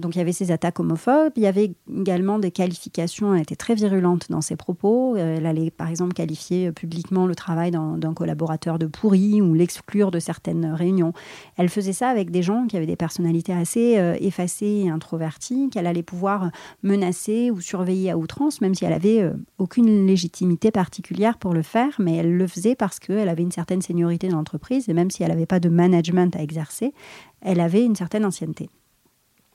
Donc 0.00 0.14
il 0.14 0.18
y 0.18 0.20
avait 0.20 0.32
ces 0.32 0.52
attaques 0.52 0.78
homophobes, 0.78 1.32
il 1.36 1.42
y 1.42 1.46
avait 1.46 1.72
également 1.90 2.38
des 2.38 2.50
qualifications, 2.50 3.34
elle 3.34 3.42
était 3.42 3.56
très 3.56 3.74
virulente 3.74 4.26
dans 4.30 4.40
ses 4.40 4.56
propos. 4.56 5.16
Euh, 5.16 5.36
elle 5.36 5.46
allait 5.46 5.70
par 5.70 5.88
exemple 5.88 6.12
qualifier 6.12 6.70
publiquement 6.72 7.26
le 7.26 7.34
travail 7.34 7.70
d'un 7.70 8.14
collaborateur 8.14 8.78
de 8.78 8.86
pourri 8.86 9.40
ou 9.40 9.54
l'exclure 9.54 10.10
de 10.10 10.18
certaines 10.18 10.66
réunions. 10.66 11.12
Elle 11.56 11.68
faisait 11.68 11.92
ça 11.92 12.08
avec 12.08 12.30
des 12.30 12.42
gens 12.42 12.66
qui 12.66 12.76
avaient 12.76 12.86
des 12.86 12.96
personnalités 12.96 13.52
assez 13.52 13.98
euh, 13.98 14.16
effacées 14.20 14.82
et 14.84 14.90
introverties, 14.90 15.70
qu'elle 15.70 15.86
allait 15.86 16.02
pouvoir 16.02 16.50
menacer 16.82 17.50
ou 17.50 17.60
surveiller 17.60 18.10
à 18.10 18.18
outrance, 18.18 18.60
même 18.60 18.74
si 18.74 18.84
elle 18.84 18.92
avait 18.92 19.22
euh, 19.22 19.32
aucune 19.58 20.06
légitimité 20.06 20.70
particulière 20.70 21.38
pour 21.38 21.54
le 21.54 21.62
faire, 21.62 21.96
mais 21.98 22.16
elle 22.16 22.36
le 22.36 22.46
faisait 22.46 22.74
parce 22.74 22.98
qu'elle 22.98 23.28
avait 23.28 23.42
une 23.42 23.52
certaine 23.52 23.82
seniorité 23.82 24.28
dans 24.28 24.36
l'entreprise 24.36 24.88
et 24.88 24.92
même 24.92 25.10
si 25.10 25.22
elle 25.22 25.30
n'avait 25.30 25.46
pas 25.46 25.60
de 25.60 25.68
management 25.68 26.36
à 26.36 26.42
exercer, 26.42 26.92
elle 27.40 27.60
avait 27.60 27.84
une 27.84 27.96
certaine 27.96 28.24
ancienneté. 28.24 28.68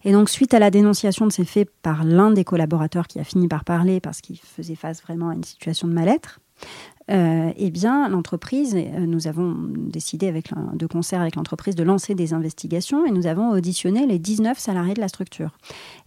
Et 0.04 0.12
donc, 0.12 0.30
suite 0.30 0.54
à 0.54 0.60
la 0.60 0.72
dénonciation 0.72 1.28
de 1.28 1.32
ces 1.32 1.46
faits 1.46 1.70
par 1.82 2.04
l'un 2.04 2.32
des 2.32 2.44
collaborateurs 2.44 3.08
qui 3.08 3.20
a 3.20 3.24
fini 3.24 3.48
par 3.48 3.64
parler 3.64 4.00
parce 4.00 4.22
qu'il 4.22 4.40
faisait 4.40 4.76
face 4.76 5.02
vraiment 5.02 5.30
à 5.30 5.34
une 5.34 5.44
situation 5.44 5.88
de 5.88 5.94
mal-être, 5.94 6.40
euh, 7.10 7.52
eh 7.58 7.72
bien, 7.72 8.08
l'entreprise, 8.08 8.76
euh, 8.76 9.06
nous 9.06 9.28
avons 9.28 9.56
décidé 9.76 10.32
de 10.32 10.86
concert 10.86 11.20
avec 11.20 11.36
l'entreprise 11.36 11.76
de 11.76 11.84
lancer 11.84 12.16
des 12.16 12.34
investigations 12.34 13.06
et 13.06 13.12
nous 13.12 13.28
avons 13.28 13.50
auditionné 13.50 14.06
les 14.08 14.18
19 14.18 14.58
salariés 14.58 14.94
de 14.94 15.02
la 15.02 15.10
structure. 15.10 15.58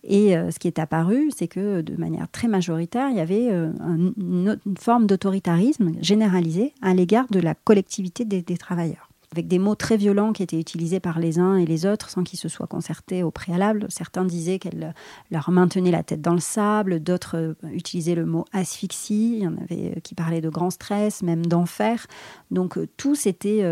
Et 0.02 0.36
euh, 0.36 0.50
ce 0.50 0.58
qui 0.58 0.66
est 0.66 0.78
apparu, 0.78 1.30
c'est 1.36 1.48
que 1.48 1.82
de 1.82 1.96
manière 1.96 2.28
très 2.30 2.48
majoritaire, 2.48 3.08
il 3.10 3.16
y 3.16 3.20
avait 3.20 3.48
une, 3.48 4.58
forme 4.78 5.06
d'autoritarisme 5.06 5.92
généralisé 6.00 6.72
à 6.80 6.94
l'égard 6.94 7.26
de 7.30 7.40
la 7.40 7.54
collectivité 7.54 8.24
des 8.24 8.56
travailleurs 8.56 9.08
avec 9.32 9.48
des 9.48 9.58
mots 9.58 9.74
très 9.74 9.96
violents 9.96 10.32
qui 10.32 10.42
étaient 10.42 10.58
utilisés 10.58 11.00
par 11.00 11.18
les 11.18 11.38
uns 11.38 11.56
et 11.56 11.66
les 11.66 11.86
autres 11.86 12.10
sans 12.10 12.22
qu'ils 12.22 12.38
se 12.38 12.48
soient 12.48 12.66
concertés 12.66 13.22
au 13.22 13.30
préalable. 13.30 13.86
Certains 13.88 14.24
disaient 14.24 14.58
qu'elle 14.58 14.94
leur 15.30 15.50
maintenait 15.50 15.90
la 15.90 16.02
tête 16.02 16.20
dans 16.20 16.34
le 16.34 16.40
sable, 16.40 17.00
d'autres 17.00 17.36
euh, 17.36 17.54
utilisaient 17.72 18.14
le 18.14 18.26
mot 18.26 18.44
asphyxie, 18.52 19.36
il 19.38 19.42
y 19.42 19.46
en 19.46 19.56
avait 19.56 19.94
euh, 19.96 20.00
qui 20.00 20.14
parlaient 20.14 20.40
de 20.40 20.48
grand 20.48 20.70
stress, 20.70 21.22
même 21.22 21.46
d'enfer. 21.46 22.06
Donc 22.50 22.78
euh, 22.78 22.86
tous 22.96 23.26
étaient 23.26 23.64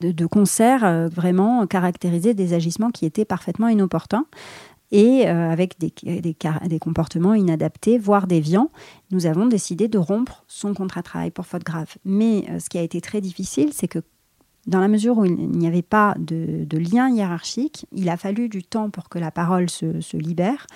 de, 0.00 0.26
concert 0.26 1.08
vraiment 1.10 1.66
caractériser 1.66 2.34
des 2.34 2.54
agissements 2.54 2.90
qui 2.90 3.06
étaient 3.06 3.24
parfaitement 3.24 3.68
inopportuns 3.68 4.24
et 4.92 5.26
avec 5.26 5.78
des, 5.78 6.78
comportements 6.80 7.34
inadaptés, 7.34 7.98
voire 7.98 8.26
déviants, 8.26 8.70
nous 9.10 9.26
avons 9.26 9.46
décidé 9.46 9.88
de 9.88 9.98
rompre 9.98 10.44
son 10.48 10.74
contrat 10.74 11.00
de 11.00 11.04
travail 11.04 11.30
pour 11.30 11.46
faute 11.46 11.64
grave. 11.64 11.94
Mais 12.04 12.46
ce 12.58 12.68
qui 12.68 12.78
a 12.78 12.82
été 12.82 13.00
très 13.00 13.20
difficile, 13.20 13.70
c'est 13.72 13.88
que 13.88 14.00
dans 14.66 14.80
la 14.80 14.88
mesure 14.88 15.18
où 15.18 15.24
il 15.24 15.50
n'y 15.50 15.66
avait 15.66 15.82
pas 15.82 16.14
de, 16.18 16.66
lien 16.76 17.08
hiérarchique, 17.08 17.86
il 17.92 18.08
a 18.08 18.16
fallu 18.16 18.48
du 18.48 18.62
temps 18.62 18.90
pour 18.90 19.08
que 19.08 19.18
la 19.18 19.30
parole 19.30 19.70
se, 19.70 20.16
libère 20.16 20.66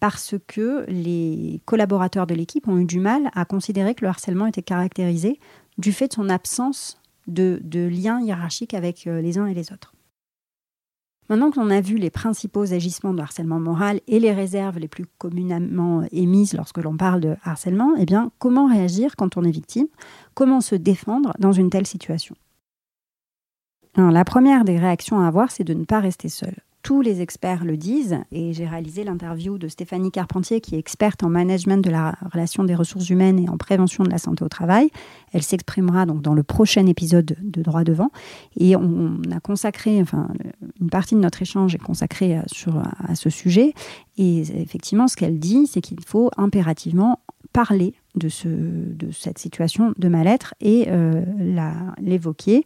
parce 0.00 0.34
que 0.46 0.84
les 0.88 1.60
collaborateurs 1.64 2.26
de 2.26 2.34
l'équipe 2.34 2.68
ont 2.68 2.78
eu 2.78 2.84
du 2.84 3.00
mal 3.00 3.30
à 3.34 3.44
considérer 3.44 3.94
que 3.94 4.04
le 4.04 4.08
harcèlement 4.08 4.46
était 4.46 4.62
caractérisé 4.62 5.38
du 5.78 5.92
fait 5.92 6.08
de 6.08 6.14
son 6.14 6.28
absence 6.28 7.00
de, 7.26 7.60
lien 7.72 8.20
hiérarchique 8.20 8.74
avec 8.74 9.06
euh, 9.06 9.22
les 9.22 9.38
uns 9.38 9.46
et 9.46 9.54
les 9.54 9.72
autres. 9.72 9.94
Maintenant 11.30 11.50
que 11.50 11.58
l'on 11.58 11.70
a 11.70 11.80
vu 11.80 11.96
les 11.96 12.10
principaux 12.10 12.74
agissements 12.74 13.14
de 13.14 13.22
harcèlement 13.22 13.58
moral 13.58 14.00
et 14.06 14.20
les 14.20 14.32
réserves 14.32 14.78
les 14.78 14.88
plus 14.88 15.06
communément 15.16 16.04
émises 16.12 16.52
lorsque 16.52 16.78
l'on 16.78 16.98
parle 16.98 17.20
de 17.20 17.36
harcèlement, 17.42 17.94
eh 17.98 18.04
bien, 18.04 18.30
comment 18.38 18.68
réagir 18.68 19.16
quand 19.16 19.38
on 19.38 19.44
est 19.44 19.50
victime? 19.50 19.86
Comment 20.34 20.60
se 20.60 20.74
défendre 20.74 21.32
dans 21.38 21.52
une 21.52 21.70
telle 21.70 21.86
situation? 21.86 22.36
La 23.96 24.24
première 24.24 24.64
des 24.64 24.78
réactions 24.78 25.20
à 25.20 25.26
avoir, 25.26 25.50
c'est 25.50 25.64
de 25.64 25.74
ne 25.74 25.84
pas 25.84 26.00
rester 26.00 26.28
seul. 26.28 26.54
Tous 26.82 27.00
les 27.00 27.22
experts 27.22 27.64
le 27.64 27.78
disent, 27.78 28.18
et 28.30 28.52
j'ai 28.52 28.66
réalisé 28.66 29.04
l'interview 29.04 29.56
de 29.56 29.68
Stéphanie 29.68 30.10
Carpentier, 30.10 30.60
qui 30.60 30.74
est 30.74 30.78
experte 30.78 31.22
en 31.22 31.30
management 31.30 31.82
de 31.82 31.88
la 31.88 32.14
relation 32.30 32.62
des 32.62 32.74
ressources 32.74 33.08
humaines 33.08 33.38
et 33.38 33.48
en 33.48 33.56
prévention 33.56 34.04
de 34.04 34.10
la 34.10 34.18
santé 34.18 34.44
au 34.44 34.50
travail. 34.50 34.90
Elle 35.32 35.42
s'exprimera 35.42 36.04
donc 36.04 36.20
dans 36.20 36.34
le 36.34 36.42
prochain 36.42 36.84
épisode 36.84 37.36
de 37.40 37.62
Droit 37.62 37.84
devant. 37.84 38.10
Et 38.58 38.76
on 38.76 39.18
a 39.34 39.40
consacré, 39.40 39.98
enfin, 40.02 40.28
une 40.78 40.90
partie 40.90 41.14
de 41.14 41.20
notre 41.20 41.40
échange 41.40 41.74
est 41.74 41.78
consacrée 41.78 42.38
sur, 42.48 42.76
à 42.76 43.14
ce 43.14 43.30
sujet. 43.30 43.72
Et 44.18 44.40
effectivement, 44.60 45.08
ce 45.08 45.16
qu'elle 45.16 45.38
dit, 45.38 45.66
c'est 45.66 45.80
qu'il 45.80 46.04
faut 46.04 46.30
impérativement 46.36 47.20
parler 47.54 47.94
de, 48.14 48.28
ce, 48.28 48.48
de 48.48 49.10
cette 49.10 49.38
situation 49.38 49.92
de 49.98 50.08
mal-être 50.08 50.54
et 50.60 50.86
euh, 50.88 51.22
l'évoquer. 52.00 52.64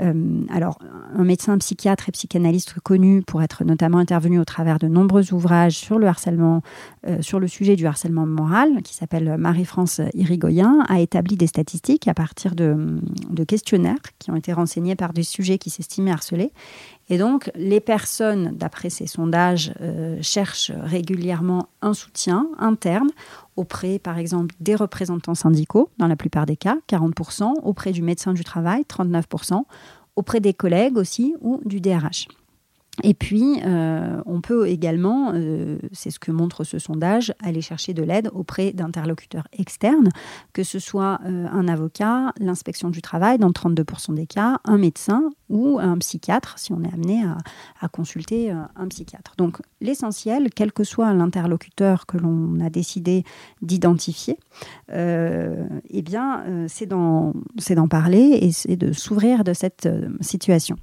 Euh, 0.00 0.42
alors, 0.50 0.78
un 1.14 1.24
médecin 1.24 1.56
psychiatre 1.58 2.08
et 2.08 2.12
psychanalyste 2.12 2.78
connu 2.80 3.22
pour 3.22 3.42
être 3.42 3.64
notamment 3.64 3.98
intervenu 3.98 4.38
au 4.38 4.44
travers 4.44 4.78
de 4.78 4.88
nombreux 4.88 5.32
ouvrages 5.32 5.76
sur 5.76 5.98
le 5.98 6.06
harcèlement, 6.06 6.62
euh, 7.06 7.22
sur 7.22 7.40
le 7.40 7.48
sujet 7.48 7.76
du 7.76 7.86
harcèlement 7.86 8.26
moral, 8.26 8.82
qui 8.82 8.94
s'appelle 8.94 9.36
Marie-France 9.38 10.00
Irigoyen, 10.14 10.84
a 10.88 11.00
établi 11.00 11.36
des 11.36 11.46
statistiques 11.46 12.08
à 12.08 12.14
partir 12.14 12.54
de 12.54 13.00
questionnaires 13.46 13.96
qui 14.18 14.30
ont 14.30 14.36
été 14.36 14.52
renseignés 14.52 14.96
par 14.96 15.12
des 15.12 15.22
sujets 15.22 15.58
qui 15.58 15.70
s'estimaient 15.70 16.12
harcelés. 16.12 16.52
Et 17.10 17.18
donc, 17.18 17.50
les 17.56 17.80
personnes, 17.80 18.52
d'après 18.56 18.88
ces 18.88 19.08
sondages, 19.08 19.74
euh, 19.80 20.16
cherchent 20.22 20.70
régulièrement 20.70 21.68
un 21.82 21.92
soutien 21.92 22.48
interne 22.56 23.10
auprès, 23.56 23.98
par 23.98 24.16
exemple, 24.16 24.54
des 24.60 24.76
représentants 24.76 25.34
syndicaux, 25.34 25.90
dans 25.98 26.06
la 26.06 26.14
plupart 26.14 26.46
des 26.46 26.56
cas, 26.56 26.76
40%, 26.88 27.52
auprès 27.64 27.90
du 27.90 28.00
médecin 28.00 28.32
du 28.32 28.44
travail, 28.44 28.84
39%, 28.88 29.64
auprès 30.14 30.38
des 30.38 30.54
collègues 30.54 30.96
aussi, 30.96 31.34
ou 31.40 31.60
du 31.64 31.80
DRH. 31.80 32.28
Et 33.02 33.14
puis, 33.14 33.60
euh, 33.64 34.20
on 34.26 34.40
peut 34.40 34.68
également, 34.68 35.32
euh, 35.34 35.78
c'est 35.92 36.10
ce 36.10 36.18
que 36.18 36.30
montre 36.30 36.64
ce 36.64 36.78
sondage, 36.78 37.32
aller 37.42 37.62
chercher 37.62 37.94
de 37.94 38.02
l'aide 38.02 38.30
auprès 38.34 38.72
d'interlocuteurs 38.72 39.46
externes, 39.56 40.08
que 40.52 40.64
ce 40.64 40.78
soit 40.78 41.20
euh, 41.24 41.46
un 41.50 41.68
avocat, 41.68 42.32
l'inspection 42.38 42.90
du 42.90 43.00
travail 43.00 43.38
dans 43.38 43.50
32% 43.50 44.14
des 44.14 44.26
cas, 44.26 44.58
un 44.64 44.76
médecin 44.76 45.30
ou 45.48 45.78
un 45.80 45.96
psychiatre, 45.98 46.58
si 46.58 46.72
on 46.72 46.82
est 46.82 46.92
amené 46.92 47.24
à, 47.80 47.88
consulter 47.88 48.50
un 48.50 48.88
psychiatre. 48.88 49.32
Donc, 49.36 49.58
l'essentiel, 49.80 50.50
quel 50.54 50.72
que 50.72 50.84
soit 50.84 51.12
l'interlocuteur 51.12 52.06
que 52.06 52.18
l'on 52.18 52.60
a 52.60 52.70
décidé 52.70 53.24
d'identifier, 53.62 54.36
eh 54.92 56.02
bien, 56.02 56.44
c'est 56.68 56.86
d'en 56.86 57.32
parler 57.88 58.38
et 58.42 58.52
c'est 58.52 58.76
de 58.76 58.92
s'ouvrir 58.92 59.42
de 59.42 59.52
cette 59.52 59.88
situation 60.20 60.76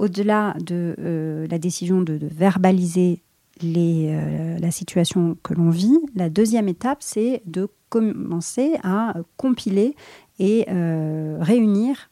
au-delà 0.00 0.56
de 0.58 0.96
euh, 0.98 1.46
la 1.48 1.58
décision 1.58 2.00
de, 2.00 2.18
verbaliser 2.22 3.22
euh, 3.62 4.58
la 4.58 4.70
situation 4.70 5.36
que 5.42 5.52
l'on 5.52 5.68
vit, 5.68 5.98
la 6.14 6.30
deuxième 6.30 6.68
étape, 6.68 6.98
c'est 7.00 7.42
de 7.44 7.68
commencer 7.90 8.76
à 8.82 9.14
compiler 9.36 9.94
et 10.38 10.64
euh, 10.68 11.36
réunir 11.40 12.10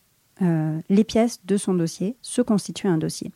les 0.89 1.03
pièces 1.03 1.41
de 1.47 1.57
son 1.57 1.75
dossier, 1.75 2.15
se 2.23 2.41
constituer 2.43 2.89
un 2.89 2.97
dossier. 2.97 3.33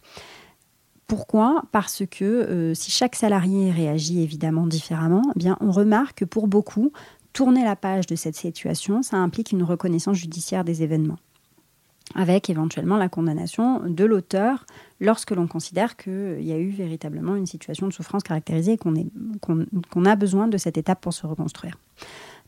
Pourquoi? 1.09 1.65
Parce 1.73 2.05
que 2.09 2.73
si 2.77 2.93
chaque 2.93 3.17
salarié 3.17 3.73
réagit 3.73 4.23
évidemment 4.23 4.69
différemment, 4.69 5.25
eh 5.35 5.39
bien 5.41 5.57
on 5.61 5.73
remarque 5.73 6.19
que 6.19 6.25
pour 6.25 6.47
beaucoup, 6.47 6.93
tourner 7.33 7.65
la 7.65 7.75
page 7.75 8.07
de 8.07 8.15
cette 8.15 8.37
situation, 8.37 9.03
ça 9.03 9.17
implique 9.17 9.51
une 9.51 9.65
reconnaissance 9.65 10.17
judiciaire 10.17 10.63
des 10.63 10.85
événements 10.85 11.19
avec 12.14 12.50
éventuellement 12.50 12.97
la 12.97 13.09
condamnation 13.09 13.81
de 13.87 14.04
l'auteur 14.04 14.66
lorsque 15.00 15.31
l'on 15.33 15.47
considère 15.47 15.97
qu'il 15.97 16.42
y 16.42 16.52
a 16.52 16.59
eu 16.59 16.71
véritablement 16.71 17.37
une 17.37 17.47
situation 17.47 17.87
de 17.87 17.92
souffrance 17.92 18.23
caractérisée 18.23 18.73
et 18.73 18.78
qu'on 18.78 20.04
a 20.04 20.16
besoin 20.16 20.49
de 20.49 20.57
cette 20.59 20.78
étape 20.78 21.00
pour 21.00 21.12
se 21.12 21.26
reconstruire. 21.26 21.78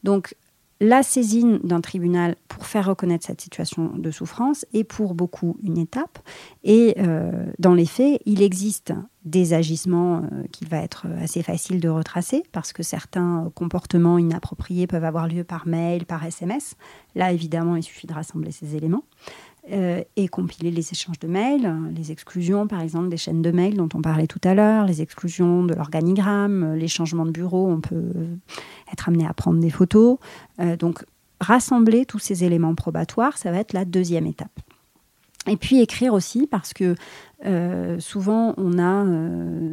Donc, 0.02 0.34
la 0.80 1.02
saisine 1.02 1.58
d'un 1.62 1.80
tribunal 1.80 2.36
pour 2.48 2.66
faire 2.66 2.86
reconnaître 2.86 3.24
cette 3.24 3.40
situation 3.40 3.92
de 3.96 4.10
souffrance 4.10 4.66
est 4.74 4.84
pour 4.84 5.14
beaucoup 5.14 5.56
une 5.62 5.78
étape. 5.78 6.18
Et 6.64 6.96
euh, 6.98 7.46
dans 7.58 7.74
les 7.74 7.86
faits, 7.86 8.20
il 8.26 8.42
existe 8.42 8.92
des 9.24 9.54
agissements 9.54 10.18
euh, 10.18 10.42
qu'il 10.52 10.68
va 10.68 10.78
être 10.78 11.06
assez 11.20 11.42
facile 11.42 11.80
de 11.80 11.88
retracer 11.88 12.42
parce 12.52 12.72
que 12.72 12.82
certains 12.82 13.50
comportements 13.54 14.18
inappropriés 14.18 14.86
peuvent 14.86 15.04
avoir 15.04 15.28
lieu 15.28 15.44
par 15.44 15.66
mail, 15.66 16.06
par 16.06 16.24
SMS. 16.24 16.74
Là, 17.14 17.32
évidemment, 17.32 17.76
il 17.76 17.82
suffit 17.82 18.06
de 18.06 18.14
rassembler 18.14 18.50
ces 18.50 18.74
éléments. 18.74 19.04
Euh, 19.72 20.02
et 20.16 20.28
compiler 20.28 20.70
les 20.70 20.90
échanges 20.92 21.18
de 21.20 21.26
mails, 21.26 21.74
les 21.96 22.12
exclusions 22.12 22.66
par 22.66 22.82
exemple 22.82 23.08
des 23.08 23.16
chaînes 23.16 23.40
de 23.40 23.50
mails 23.50 23.78
dont 23.78 23.88
on 23.94 24.02
parlait 24.02 24.26
tout 24.26 24.40
à 24.44 24.52
l'heure, 24.52 24.84
les 24.84 25.00
exclusions 25.00 25.64
de 25.64 25.72
l'organigramme, 25.72 26.74
les 26.74 26.86
changements 26.86 27.24
de 27.24 27.30
bureau, 27.30 27.70
on 27.70 27.80
peut 27.80 28.12
être 28.92 29.08
amené 29.08 29.26
à 29.26 29.32
prendre 29.32 29.60
des 29.60 29.70
photos. 29.70 30.18
Euh, 30.60 30.76
donc 30.76 31.06
rassembler 31.40 32.04
tous 32.04 32.18
ces 32.18 32.44
éléments 32.44 32.74
probatoires, 32.74 33.38
ça 33.38 33.52
va 33.52 33.58
être 33.58 33.72
la 33.72 33.86
deuxième 33.86 34.26
étape. 34.26 34.52
Et 35.46 35.56
puis 35.56 35.80
écrire 35.80 36.12
aussi 36.12 36.46
parce 36.46 36.74
que 36.74 36.94
euh, 37.46 37.98
souvent 38.00 38.52
on 38.58 38.78
a 38.78 39.06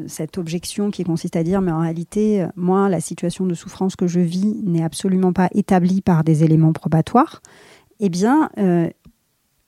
cette 0.07 0.37
objection 0.37 0.89
qui 0.89 1.03
consiste 1.03 1.35
à 1.35 1.43
dire 1.43 1.59
mais 1.59 1.71
en 1.71 1.79
réalité 1.81 2.45
moi 2.55 2.87
la 2.87 3.01
situation 3.01 3.45
de 3.45 3.53
souffrance 3.53 3.97
que 3.97 4.07
je 4.07 4.21
vis 4.21 4.55
n'est 4.63 4.83
absolument 4.83 5.33
pas 5.33 5.49
établie 5.53 5.99
par 5.99 6.23
des 6.23 6.45
éléments 6.45 6.71
probatoires. 6.71 7.41
Eh 7.99 8.09
bien, 8.09 8.49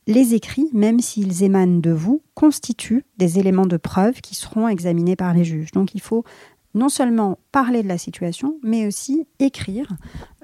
les 0.08 0.34
écrits, 0.34 0.70
même 0.74 1.00
s'ils 1.00 1.44
émanent 1.44 1.80
de 1.80 1.92
vous, 1.92 2.22
constituent 2.34 3.06
des 3.18 3.40
éléments 3.40 3.66
de 3.66 3.78
preuve 3.78 4.22
qui 4.22 4.36
seront 4.36 4.68
examinés 4.68 5.16
par 5.16 5.34
les 5.34 5.44
juges. 5.44 5.72
Donc 5.72 5.96
il 5.96 6.02
faut 6.02 6.24
non 6.76 6.90
seulement 6.90 7.38
parler 7.52 7.84
de 7.84 7.88
la 7.88 7.98
situation, 7.98 8.58
mais 8.64 8.88
aussi 8.88 9.28
écrire 9.40 9.88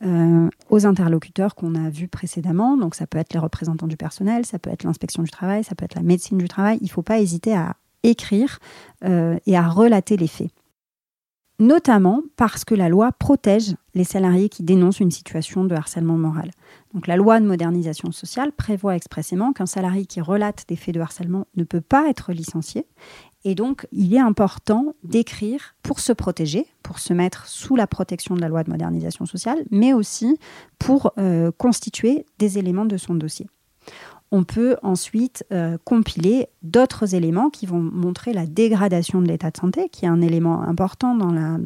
euh, 0.04 0.48
aux 0.70 0.86
interlocuteurs 0.86 1.56
qu'on 1.56 1.74
a 1.75 1.89
vus 1.89 2.08
précédemment. 2.08 2.78
Donc 2.78 2.96
ça 2.96 3.08
peut 3.08 3.18
être 3.18 3.34
les 3.34 3.39
représentants 3.39 3.88
du 3.88 3.98
personnel, 3.98 4.46
ça 4.46 4.60
peut 4.60 4.70
être 4.70 4.84
l'inspection 4.84 5.24
du 5.24 5.32
travail, 5.32 5.63
ça 5.63 5.75
peut 5.75 5.86
être 5.86 5.96
la 5.96 6.04
médecine 6.04 6.38
du 6.38 6.48
travail. 6.48 6.78
Il 6.82 6.86
ne 6.86 6.89
faut 6.89 7.01
pas 7.01 7.20
hésiter 7.20 7.56
à 7.56 7.75
écrire 8.04 8.60
euh, 9.04 9.38
et 9.46 9.58
à 9.58 9.68
relater 9.68 10.18
les 10.18 10.28
faits 10.28 10.51
notamment 11.60 12.24
parce 12.38 12.66
que 12.66 12.74
la 12.74 12.89
loi 12.89 13.12
protège 13.12 13.75
les 13.94 14.04
salariés 14.04 14.50
qui 14.50 14.63
dénoncent 14.63 15.01
une 15.01 15.12
situation 15.12 15.66
de 15.66 15.75
harcèlement 15.75 16.18
moral. 16.18 16.51
Donc 16.94 17.06
la 17.06 17.18
loi 17.18 17.39
de 17.39 17.46
modernisation 17.46 18.12
sociale 18.12 18.51
prévoit 18.51 18.96
expressément 18.96 19.51
qu'un 19.51 19.66
salarié 19.66 20.06
qui 20.06 20.22
relate 20.22 20.66
des 20.68 20.75
faits 20.75 20.96
de 20.96 21.01
harcèlement 21.01 21.46
ne 21.56 21.63
peut 21.63 21.82
pas 21.82 22.10
être 22.10 22.32
licencié. 22.32 22.86
Et 23.46 23.56
donc, 23.56 23.88
il 23.94 24.13
est 24.13 24.20
important 24.20 24.94
d'écrire 25.04 25.75
pour 25.82 26.01
se 26.01 26.12
protéger, 26.12 26.66
pour 26.84 27.00
se 27.00 27.13
mettre 27.13 27.48
sous 27.48 27.78
la 27.78 27.88
protection 27.88 28.36
de 28.36 28.42
la 28.42 28.50
loi 28.50 28.63
de 28.63 28.70
modernisation 28.70 29.25
sociale, 29.25 29.63
mais 29.72 29.94
aussi 29.94 30.38
pour 30.78 31.13
euh, 31.18 31.51
constituer 31.58 32.25
des 32.38 32.58
éléments 32.58 32.86
de 32.86 32.98
son 32.98 33.16
dossier 33.16 33.48
on 34.31 34.43
peut 34.43 34.77
ensuite 34.83 35.43
euh, 35.51 35.77
compiler 35.83 36.48
d'autres 36.62 37.15
éléments 37.15 37.50
qui 37.50 37.65
vont 37.65 37.79
montrer 37.79 38.31
la 38.31 38.45
dégradation 38.45 39.21
de 39.21 39.27
l'état 39.27 39.50
de 39.50 39.57
santé, 39.57 39.89
qui 39.89 40.05
est 40.05 40.09
un 40.09 40.21
élément 40.21 40.62
important 40.62 41.15
dans 41.15 41.31
la, 41.31 41.57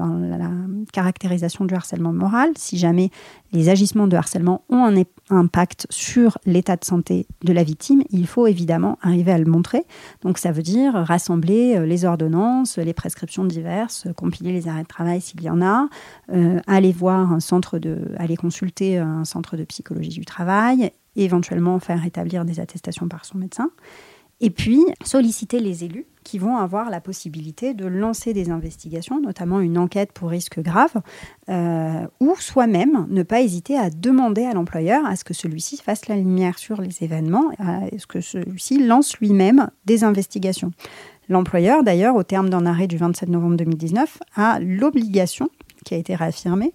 caractérisation 0.91 1.65
du 1.65 1.73
harcèlement 1.73 2.13
moral. 2.13 2.51
Si 2.55 2.77
jamais 2.77 3.09
les 3.51 3.69
agissements 3.69 4.07
de 4.07 4.15
harcèlement 4.15 4.63
ont 4.69 4.85
un 4.85 5.03
impact 5.29 5.87
sur 5.89 6.37
l'état 6.45 6.75
de 6.75 6.85
santé 6.85 7.27
de 7.43 7.53
la 7.53 7.63
victime, 7.63 8.03
il 8.11 8.27
faut 8.27 8.47
évidemment 8.47 8.97
arriver 9.01 9.31
à 9.31 9.37
le 9.37 9.45
montrer. 9.45 9.85
Donc 10.21 10.37
ça 10.37 10.51
veut 10.51 10.61
dire 10.61 10.93
rassembler 10.93 11.77
euh, 11.77 11.85
les 11.85 12.05
ordonnances, 12.05 12.77
les 12.77 12.93
prescriptions 12.93 13.45
diverses, 13.45 14.07
compiler 14.15 14.51
les 14.51 14.67
arrêts 14.67 14.83
de 14.83 14.87
travail 14.87 15.21
s'il 15.21 15.41
y 15.41 15.49
en 15.49 15.61
a, 15.61 15.87
euh, 16.31 16.59
aller 16.67 16.91
voir 16.91 17.31
un 17.31 17.39
centre 17.39 17.79
de, 17.79 17.99
aller 18.17 18.35
consulter 18.35 18.97
un 18.97 19.25
centre 19.25 19.57
de 19.57 19.63
psychologie 19.63 20.09
du 20.09 20.25
travail 20.25 20.91
et 21.15 21.25
éventuellement 21.25 21.79
faire 21.79 22.05
établir 22.05 22.45
des 22.45 22.59
attestations 22.59 23.07
par 23.07 23.25
son 23.25 23.37
médecin. 23.37 23.69
Et 24.41 24.49
puis 24.49 24.81
solliciter 25.05 25.59
les 25.59 25.85
élus 25.85 26.05
qui 26.23 26.37
vont 26.37 26.57
avoir 26.57 26.89
la 26.89 26.99
possibilité 26.99 27.73
de 27.73 27.85
lancer 27.85 28.33
des 28.33 28.49
investigations, 28.49 29.21
notamment 29.21 29.59
une 29.59 29.77
enquête 29.77 30.11
pour 30.11 30.29
risque 30.29 30.59
grave, 30.59 30.93
euh, 31.49 32.05
ou 32.19 32.35
soi-même 32.37 33.05
ne 33.09 33.23
pas 33.23 33.41
hésiter 33.41 33.77
à 33.77 33.89
demander 33.89 34.43
à 34.43 34.53
l'employeur 34.53 35.05
à 35.05 35.15
ce 35.15 35.23
que 35.23 35.33
celui-ci 35.33 35.77
fasse 35.77 36.07
la 36.07 36.15
lumière 36.15 36.57
sur 36.57 36.81
les 36.81 37.03
événements, 37.03 37.51
à 37.59 37.81
ce 37.97 38.07
que 38.07 38.21
celui-ci 38.21 38.85
lance 38.85 39.17
lui-même 39.19 39.69
des 39.85 40.03
investigations. 40.03 40.71
L'employeur, 41.29 41.83
d'ailleurs, 41.83 42.15
au 42.15 42.23
terme 42.23 42.49
d'un 42.49 42.65
arrêt 42.65 42.87
du 42.87 42.97
27 42.97 43.29
novembre 43.29 43.55
2019, 43.55 44.19
a 44.35 44.59
l'obligation, 44.59 45.49
qui 45.83 45.93
a 45.93 45.97
été 45.97 46.15
réaffirmée, 46.15 46.73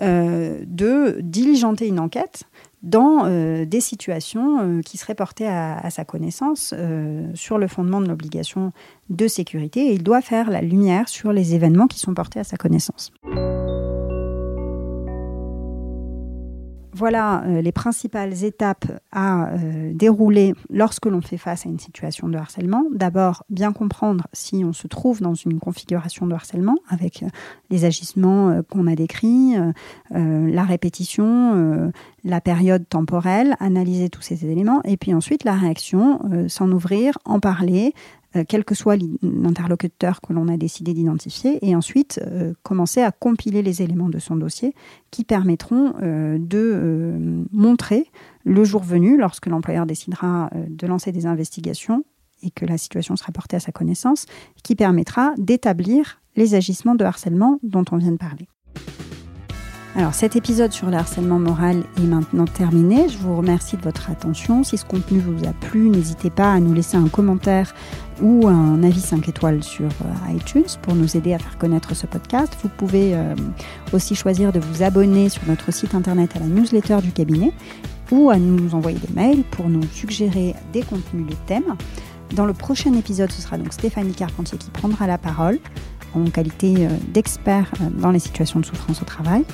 euh, 0.00 0.60
de 0.66 1.18
diligenter 1.20 1.86
une 1.88 2.00
enquête 2.00 2.44
dans 2.82 3.24
euh, 3.24 3.64
des 3.64 3.80
situations 3.80 4.60
euh, 4.60 4.80
qui 4.80 4.96
seraient 4.96 5.14
portées 5.14 5.48
à, 5.48 5.90
sa 5.90 6.04
connaissance 6.04 6.74
euh, 6.76 7.30
sur 7.34 7.58
le 7.58 7.68
fondement 7.68 8.00
de 8.00 8.08
l'obligation 8.08 8.72
de 9.10 9.28
sécurité 9.28 9.88
et 9.88 9.92
il 9.92 10.02
doit 10.02 10.22
faire 10.22 10.50
la 10.50 10.62
lumière 10.62 11.08
sur 11.08 11.32
les 11.32 11.54
événements 11.54 11.86
qui 11.86 11.98
sont 11.98 12.14
portés 12.14 12.40
à 12.40 12.44
sa 12.44 12.56
connaissance. 12.56 13.12
Voilà 17.00 17.42
euh, 17.44 17.62
les 17.62 17.72
principales 17.72 18.44
étapes 18.44 18.84
à 19.10 19.48
euh, 19.48 19.92
dérouler 19.94 20.54
lorsque 20.68 21.06
l'on 21.06 21.22
fait 21.22 21.38
face 21.38 21.64
à 21.64 21.70
une 21.70 21.78
situation 21.78 22.28
de 22.28 22.36
harcèlement. 22.36 22.84
D'abord, 22.92 23.42
bien 23.48 23.72
comprendre 23.72 24.26
si 24.34 24.66
on 24.66 24.74
se 24.74 24.86
trouve 24.86 25.22
dans 25.22 25.32
une 25.32 25.60
configuration 25.60 26.26
de 26.26 26.34
harcèlement 26.34 26.76
avec 26.90 27.22
euh, 27.22 27.28
les 27.70 27.86
agissements 27.86 28.60
qu'on 28.68 28.86
a 28.86 28.94
décrits, 28.96 29.54
la 30.10 30.64
répétition, 30.64 31.92
la 32.24 32.40
période 32.40 32.86
temporelle, 32.88 33.54
analyser 33.60 34.10
tous 34.10 34.22
ces 34.22 34.44
éléments 34.44 34.82
et 34.84 34.96
puis 34.96 35.14
ensuite 35.14 35.44
la 35.44 35.54
réaction, 35.54 36.20
s'en 36.48 36.70
ouvrir, 36.72 37.16
en 37.24 37.38
parler, 37.38 37.94
euh, 38.36 38.44
quel 38.46 38.64
que 38.64 38.74
soit 38.74 38.96
l'interlocuteur 39.22 40.20
que 40.20 40.32
l'on 40.32 40.48
a 40.48 40.56
décidé 40.56 40.94
d'identifier, 40.94 41.58
et 41.66 41.74
ensuite 41.74 42.20
euh, 42.24 42.52
commencer 42.62 43.02
à 43.02 43.10
compiler 43.10 43.62
les 43.62 43.82
éléments 43.82 44.08
de 44.08 44.18
son 44.18 44.36
dossier 44.36 44.74
qui 45.10 45.24
permettront 45.24 45.94
euh, 46.02 46.38
de 46.38 47.44
montrer 47.52 48.06
le 48.44 48.62
jour 48.64 48.82
venu, 48.82 49.18
lorsque 49.18 49.46
l'employeur 49.46 49.84
décidera 49.84 50.50
de 50.68 50.86
lancer 50.86 51.12
des 51.12 51.26
investigations 51.26 52.04
et 52.42 52.50
que 52.50 52.64
la 52.64 52.78
situation 52.78 53.16
sera 53.16 53.32
portée 53.32 53.56
à 53.56 53.60
sa 53.60 53.72
connaissance, 53.72 54.26
qui 54.62 54.76
permettra 54.76 55.34
d'établir 55.36 56.20
les 56.36 56.54
agissements 56.54 56.94
de 56.94 57.04
harcèlement 57.04 57.58
dont 57.62 57.84
on 57.90 57.96
vient 57.96 58.12
de 58.12 58.16
parler. 58.16 58.48
Alors 59.96 60.14
cet 60.14 60.36
épisode 60.36 60.72
sur 60.72 60.88
le 60.88 60.96
harcèlement 60.96 61.40
moral 61.40 61.82
est 61.98 62.06
maintenant 62.06 62.44
terminé. 62.44 63.08
Je 63.08 63.18
vous 63.18 63.36
remercie 63.36 63.76
de 63.76 63.82
votre 63.82 64.08
attention. 64.08 64.62
Si 64.62 64.78
ce 64.78 64.84
contenu 64.84 65.18
vous 65.18 65.44
a 65.44 65.52
plu, 65.52 65.88
n'hésitez 65.88 66.30
pas 66.30 66.52
à 66.52 66.60
nous 66.60 66.72
laisser 66.72 66.96
un 66.96 67.08
commentaire 67.08 67.74
ou 68.22 68.46
un 68.48 68.82
avis 68.82 69.00
5 69.00 69.28
étoiles 69.28 69.62
sur 69.62 69.86
euh, 69.86 70.32
iTunes 70.34 70.64
pour 70.82 70.94
nous 70.94 71.16
aider 71.16 71.34
à 71.34 71.38
faire 71.38 71.58
connaître 71.58 71.94
ce 71.94 72.06
podcast. 72.06 72.56
Vous 72.62 72.68
pouvez 72.68 73.14
euh, 73.14 73.34
aussi 73.92 74.14
choisir 74.14 74.52
de 74.52 74.60
vous 74.60 74.82
abonner 74.82 75.28
sur 75.28 75.42
notre 75.46 75.72
site 75.72 75.94
internet 75.94 76.36
à 76.36 76.40
la 76.40 76.46
newsletter 76.46 76.98
du 77.02 77.12
cabinet 77.12 77.52
ou 78.10 78.30
à 78.30 78.38
nous 78.38 78.74
envoyer 78.74 78.98
des 78.98 79.12
mails 79.14 79.42
pour 79.50 79.68
nous 79.68 79.82
suggérer 79.92 80.54
des 80.72 80.82
contenus 80.82 81.26
de 81.26 81.34
thèmes. 81.46 81.76
Dans 82.34 82.46
le 82.46 82.52
prochain 82.52 82.92
épisode, 82.94 83.30
ce 83.32 83.42
sera 83.42 83.58
donc 83.58 83.72
Stéphanie 83.72 84.12
Carpentier 84.12 84.58
qui 84.58 84.70
prendra 84.70 85.06
la 85.06 85.18
parole 85.18 85.58
en 86.14 86.24
qualité 86.24 86.86
euh, 86.86 86.90
d'expert 87.12 87.70
dans 87.98 88.10
les 88.10 88.18
situations 88.18 88.60
de 88.60 88.66
souffrance 88.66 89.02
au 89.02 89.04
travail. 89.04 89.44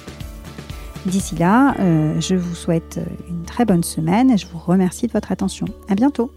D'ici 1.05 1.37
là, 1.37 1.77
je 2.19 2.35
vous 2.35 2.57
souhaite 2.57 2.99
une 3.29 3.45
très 3.45 3.65
bonne 3.65 3.85
semaine 3.85 4.29
et 4.29 4.37
je 4.37 4.49
vous 4.49 4.59
remercie 4.59 5.07
de 5.07 5.13
votre 5.13 5.31
attention. 5.31 5.67
À 5.89 5.95
bientôt! 5.95 6.33